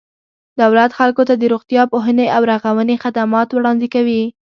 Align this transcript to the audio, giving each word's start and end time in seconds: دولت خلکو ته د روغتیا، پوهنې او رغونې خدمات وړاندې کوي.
دولت 0.61 0.91
خلکو 0.99 1.23
ته 1.29 1.33
د 1.37 1.43
روغتیا، 1.53 1.83
پوهنې 1.91 2.25
او 2.35 2.41
رغونې 2.51 2.95
خدمات 3.03 3.47
وړاندې 3.51 3.87
کوي. 3.93 4.23